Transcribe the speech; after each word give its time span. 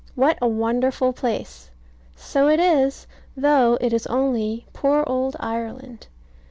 What 0.15 0.39
a 0.41 0.47
wonderful 0.47 1.13
place! 1.13 1.69
So 2.15 2.47
it 2.47 2.59
is: 2.59 3.05
though 3.37 3.77
it 3.79 3.93
is 3.93 4.07
only 4.07 4.65
poor 4.73 5.03
old 5.05 5.35
Ireland. 5.39 6.07